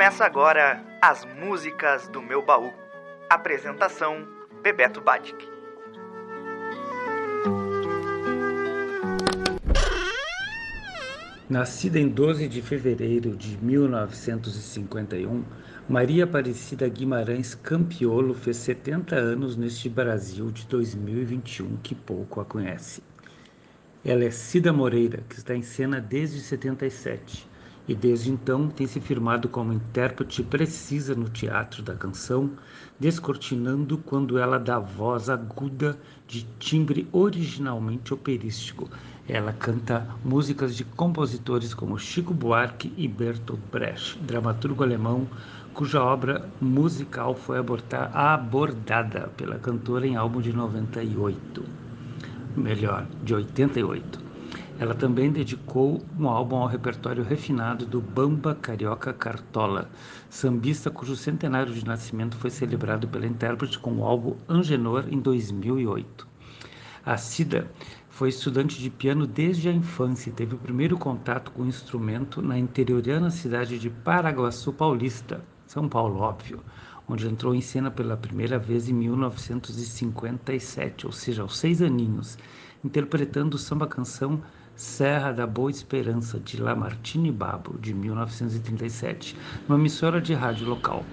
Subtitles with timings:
[0.00, 2.72] Começa agora as músicas do meu baú.
[3.28, 4.26] Apresentação
[4.62, 5.36] Bebeto Batic.
[11.50, 15.44] Nascida em 12 de fevereiro de 1951,
[15.86, 23.02] Maria Aparecida Guimarães Campiolo fez 70 anos neste Brasil de 2021 que pouco a conhece.
[24.02, 27.49] Ela é Cida Moreira, que está em cena desde 77
[27.88, 32.50] e desde então tem se firmado como intérprete precisa no teatro da canção,
[32.98, 38.88] descortinando quando ela dá voz aguda de timbre originalmente operístico.
[39.28, 45.26] Ela canta músicas de compositores como Chico Buarque e Bertolt Brecht, dramaturgo alemão,
[45.72, 47.58] cuja obra musical foi
[48.12, 51.64] abordada pela cantora em álbum de 98,
[52.56, 54.19] melhor, de 88.
[54.80, 59.90] Ela também dedicou um álbum ao repertório refinado do Bamba Carioca Cartola,
[60.30, 66.26] sambista cujo centenário de nascimento foi celebrado pela intérprete com o álbum Angenor em 2008.
[67.04, 67.70] A Cida
[68.08, 72.40] foi estudante de piano desde a infância e teve o primeiro contato com o instrumento
[72.40, 76.64] na interiorana cidade de Paraguaçu Paulista, São Paulo, óbvio,
[77.06, 82.38] onde entrou em cena pela primeira vez em 1957, ou seja, aos seis aninhos,
[82.82, 84.40] interpretando samba-canção
[84.80, 89.36] Serra da Boa Esperança, de Lamartine Babo, de 1937,
[89.68, 91.04] numa emissora de rádio local.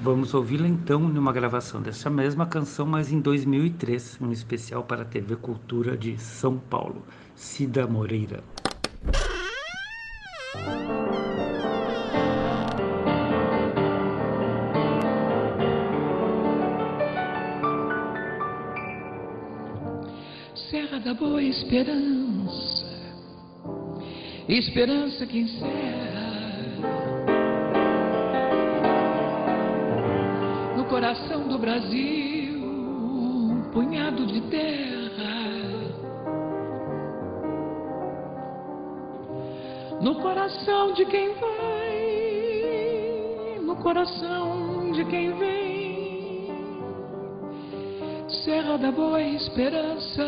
[0.00, 5.04] Vamos ouvi-la então numa gravação dessa mesma canção, mas em 2003, um especial para a
[5.04, 7.02] TV Cultura de São Paulo.
[7.34, 8.42] Cida Moreira.
[20.70, 22.21] Serra da Boa Esperança
[24.48, 26.32] esperança que encerra
[30.76, 34.92] no coração do Brasil um punhado de terra.
[40.00, 42.80] No coração de quem vai,
[43.62, 45.72] no coração de quem vem,
[48.44, 50.24] Serra da Boa Esperança,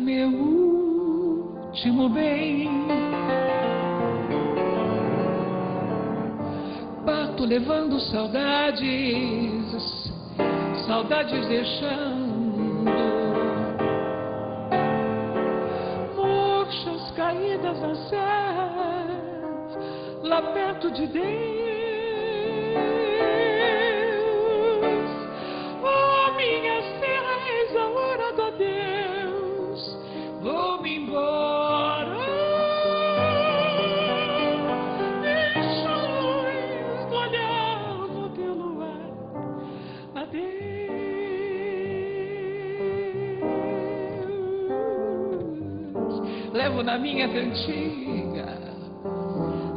[0.00, 0.81] meu
[1.72, 2.68] último bem.
[7.44, 8.92] levando saudades,
[10.86, 12.84] saudades deixando
[16.16, 19.06] murchas caídas na serra,
[20.22, 21.71] lá perto de Deus.
[46.52, 48.58] Levo na minha cantiga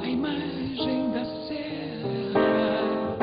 [0.02, 3.18] a imagem da serra.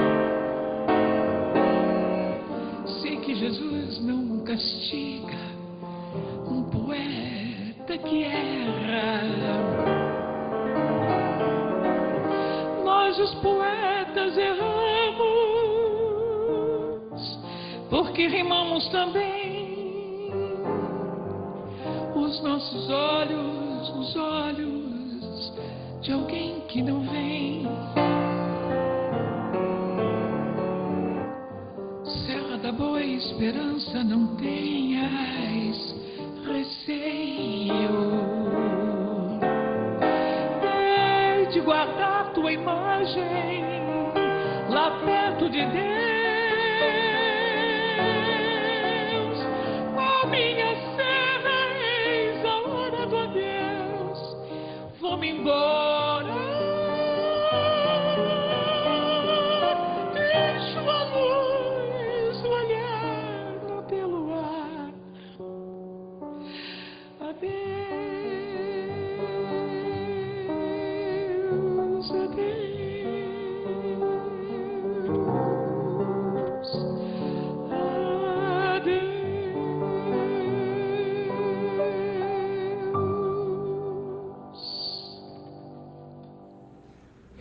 [3.02, 5.38] Sei que Jesus não castiga
[6.48, 9.22] um poeta que erra.
[12.84, 14.82] Nós, os poetas, erramos
[17.90, 19.61] porque rimamos também
[22.32, 25.52] os nossos olhos, os olhos
[26.00, 27.68] de alguém que não vem.
[32.26, 35.94] Serra da Boa Esperança, não tenhas
[36.46, 38.22] receio
[41.50, 43.62] de guardar tua imagem
[44.70, 45.91] lá perto de Deus.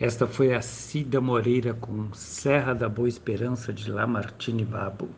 [0.02, 5.08] Esta foi a Cida Moreira com Serra da Boa Esperança de Lamartine Babo.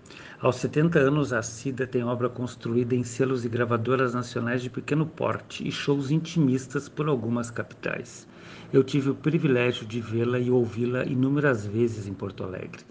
[0.43, 5.07] Aos 70 anos, a Cida tem obra construída em selos e gravadoras nacionais de pequeno
[5.07, 8.29] porte e shows intimistas por algumas capitais.
[8.75, 12.83] Eu tive o privilégio de vê-la e ouvi-la inúmeras vezes em Porto Alegre.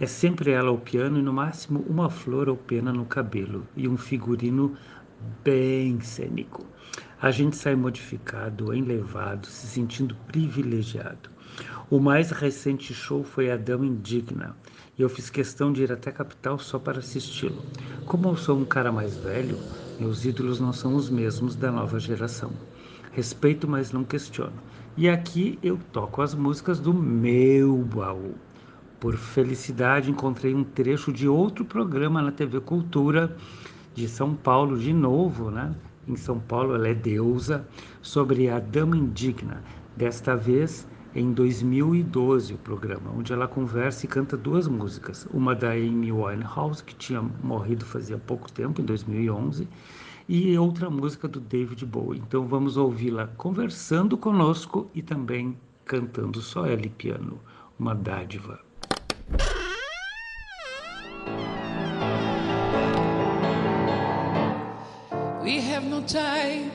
[0.00, 3.86] É sempre ela ao piano e no máximo uma flor ou pena no cabelo e
[3.86, 4.74] um figurino
[5.44, 6.64] bem cênico.
[7.18, 11.30] A gente sai modificado, enlevado, se sentindo privilegiado.
[11.88, 14.54] O mais recente show foi A Dama Indigna,
[14.98, 17.64] e eu fiz questão de ir até a capital só para assisti-lo.
[18.04, 19.58] Como eu sou um cara mais velho,
[19.98, 22.52] meus ídolos não são os mesmos da nova geração.
[23.12, 24.62] Respeito, mas não questiono.
[24.94, 28.34] E aqui eu toco as músicas do meu baú.
[29.00, 33.34] Por felicidade, encontrei um trecho de outro programa na TV Cultura
[33.94, 35.74] de São Paulo, de novo, né?
[36.08, 37.66] Em São Paulo, ela é deusa,
[38.00, 39.62] sobre a Dama Indigna.
[39.96, 45.26] Desta vez, em 2012, o programa, onde ela conversa e canta duas músicas.
[45.32, 49.66] Uma da Amy Winehouse, que tinha morrido fazia pouco tempo, em 2011,
[50.28, 52.20] e outra música do David Bowie.
[52.20, 57.40] Então vamos ouvi-la conversando conosco e também cantando só ela e piano.
[57.78, 58.60] Uma dádiva.
[65.56, 66.70] We have no time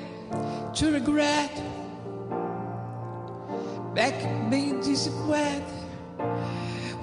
[0.74, 1.54] to regret
[3.94, 4.16] back
[4.50, 5.64] being disappointed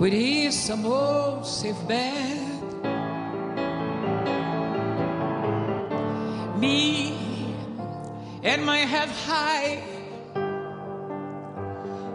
[0.01, 2.37] with his some old safe bed.
[6.59, 7.15] Me
[8.43, 9.81] and my head high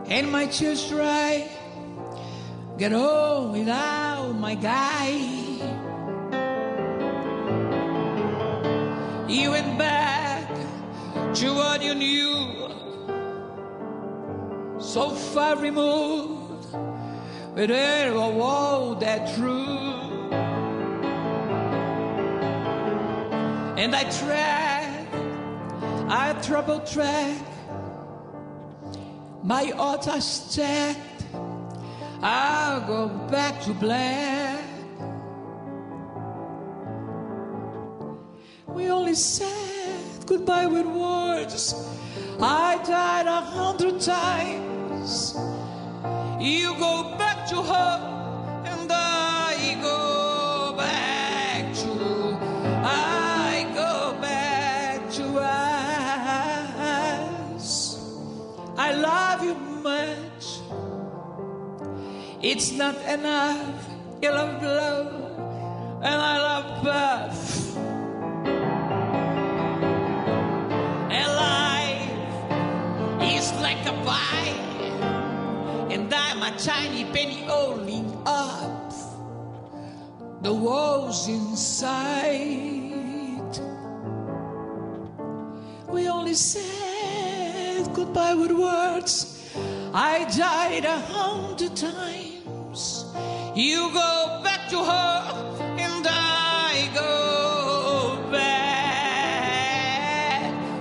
[0.09, 1.47] and my chest dry.
[2.77, 5.42] Get on without my guy.
[9.33, 10.47] You went back
[11.33, 12.69] to what you knew
[14.79, 16.67] so far removed,
[17.55, 20.29] but there were all that true.
[23.75, 25.07] And I tried,
[26.09, 27.35] I trouble track,
[29.41, 31.25] my heart altar stacked.
[32.21, 34.52] I'll go back to black.
[39.15, 41.75] Said goodbye with words.
[42.41, 45.35] I died a hundred times.
[46.39, 52.39] You go back to her, and I go back to,
[52.83, 55.47] I go back to us.
[58.77, 60.59] I love you much.
[62.41, 63.92] It's not enough.
[81.13, 82.91] Walls inside.
[85.89, 89.39] We only said goodbye with words.
[89.93, 93.05] I died a hundred times.
[93.55, 98.81] You go back to her, and I go back.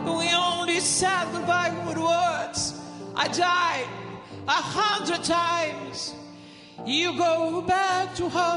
[0.06, 2.80] We only said goodbye with words.
[3.14, 3.86] I died
[4.48, 6.14] a hundred times.
[6.86, 8.51] You go back to her,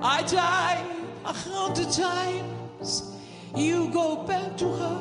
[0.00, 0.84] I died
[1.24, 3.16] a hundred times.
[3.56, 5.00] You go back to her,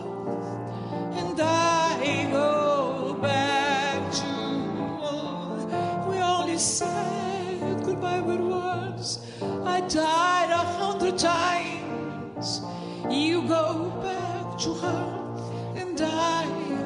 [1.13, 6.09] and I go back to.
[6.09, 9.19] We only said goodbye with words.
[9.65, 12.61] I died a hundred times.
[13.07, 16.76] You go back to her, and I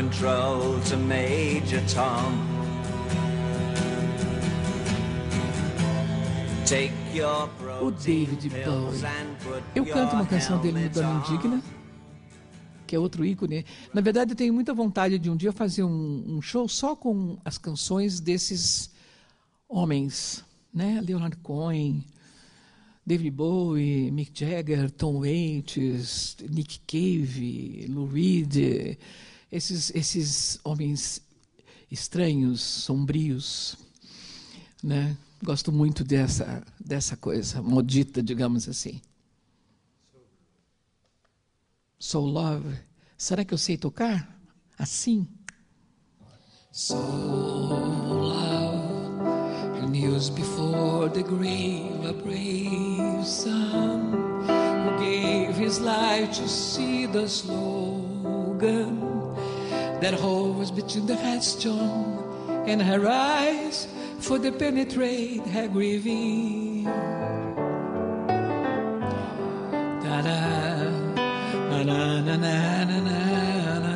[0.00, 2.32] control to Major Tom.
[6.64, 7.50] Take your
[7.82, 9.02] O David Bowie.
[9.74, 11.18] Eu canto uma canção dele no on.
[11.18, 11.62] Indigna,
[12.86, 13.66] que é outro ícone.
[13.92, 17.38] Na verdade, eu tenho muita vontade de um dia fazer um, um show só com
[17.44, 18.90] as canções desses
[19.68, 20.42] homens,
[20.72, 21.02] né?
[21.06, 22.02] Leonard Cohen,
[23.04, 28.96] David Bowie, Mick Jagger, Tom Waits, Nick Cave, Lou Reed,
[29.50, 31.22] esses, esses homens
[31.90, 33.76] estranhos, sombrios,
[34.82, 35.16] né?
[35.42, 39.00] Gosto muito dessa dessa coisa modita, digamos assim.
[41.98, 42.78] Soul Love.
[43.16, 44.38] Será que eu sei tocar
[44.78, 45.26] assim?
[46.72, 48.90] Soul Love
[49.90, 54.12] kneels before the grave a brave son
[54.84, 59.09] who gave his life to see the slogan
[60.00, 63.86] that hovers between the headstone and her eyes
[64.18, 66.86] for the penetrate her grieving.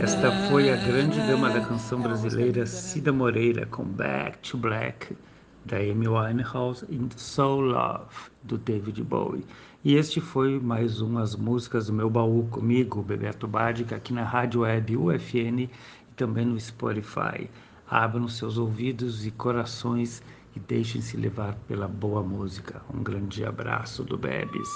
[0.03, 5.17] Esta foi a grande dama da canção brasileira Cida Moreira com Back to Black
[5.65, 9.45] da Amy Winehouse e Soul Love do David Bowie.
[9.85, 14.25] E este foi mais um As Músicas do Meu Baú comigo, Bebeto Badica, aqui na
[14.25, 15.71] Rádio Web UFN e
[16.17, 17.49] também no Spotify.
[17.89, 20.23] Abram seus ouvidos e corações
[20.57, 22.81] e deixem-se levar pela boa música.
[22.93, 24.69] Um grande abraço do Bebes.